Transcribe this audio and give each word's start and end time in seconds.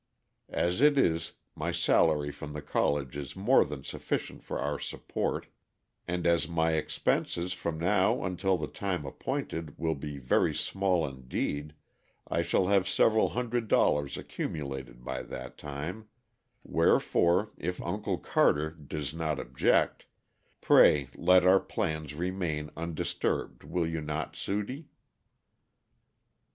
As 0.55 0.81
it 0.81 0.97
is, 0.97 1.33
my 1.53 1.71
salary 1.71 2.31
from 2.31 2.53
the 2.53 2.61
college 2.63 3.15
is 3.15 3.35
more 3.35 3.63
than 3.63 3.83
sufficient 3.83 4.41
for 4.41 4.57
our 4.57 4.79
support, 4.79 5.45
and 6.07 6.25
as 6.25 6.47
my 6.47 6.71
expenses 6.71 7.53
from 7.53 7.77
now 7.79 8.23
until 8.23 8.57
the 8.57 8.65
time 8.65 9.05
appointed 9.05 9.77
will 9.77 9.93
be 9.93 10.17
very 10.17 10.55
small 10.55 11.05
indeed, 11.07 11.75
I 12.27 12.41
shall 12.41 12.65
have 12.65 12.87
several 12.89 13.29
hundred 13.29 13.67
dollars 13.67 14.17
accumulated 14.17 15.05
by 15.05 15.21
that 15.21 15.59
time; 15.59 16.07
wherefore 16.63 17.51
if 17.59 17.79
Uncle 17.79 18.17
Carter 18.17 18.71
does 18.71 19.13
not 19.13 19.39
object, 19.39 20.07
pray 20.61 21.09
let 21.13 21.45
our 21.45 21.59
plans 21.59 22.15
remain 22.15 22.71
undisturbed, 22.75 23.63
will 23.63 23.85
you 23.85 24.01
not, 24.01 24.35
Sudie?" 24.35 24.87